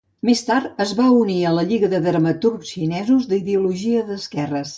[0.27, 4.67] Més tard, es va unir a La Lliga de Dramaturgs Xinesos, d'ideologia d'esquerres.